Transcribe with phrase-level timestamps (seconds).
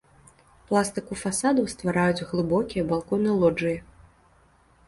[0.69, 3.77] Пластыку фасадаў ствараюць глыбокія балконы-лоджыі.